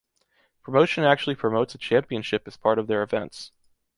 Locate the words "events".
3.03-3.51